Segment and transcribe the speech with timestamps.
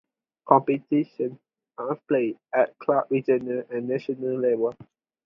[0.47, 1.37] Competitions
[1.77, 4.73] are played at club, regional and national level.